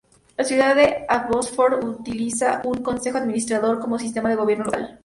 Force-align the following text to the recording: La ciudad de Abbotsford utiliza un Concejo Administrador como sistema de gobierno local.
La 0.35 0.43
ciudad 0.43 0.75
de 0.75 1.05
Abbotsford 1.07 1.83
utiliza 1.83 2.63
un 2.65 2.81
Concejo 2.81 3.19
Administrador 3.19 3.79
como 3.79 3.99
sistema 3.99 4.29
de 4.29 4.35
gobierno 4.35 4.63
local. 4.63 4.99